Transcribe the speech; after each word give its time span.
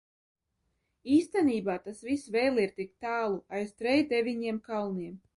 Īstenībā 1.15 1.75
tas 1.83 1.99
viss 2.07 2.25
vēl 2.35 2.57
ir 2.63 2.73
tik 2.81 2.89
tālu 3.05 3.37
aiz 3.59 3.75
trejdeviņiem 3.83 4.59
kalniem. 4.71 5.21